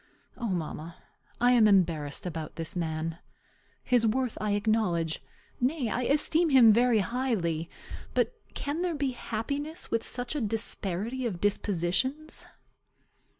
[0.35, 0.95] O mamma,
[1.39, 3.19] I am embarrassed about this man.
[3.83, 5.21] His worth I acknowledge;
[5.59, 7.69] nay, I esteem him very highly.
[8.15, 12.47] But can there be happiness with such a disparity of dispositions?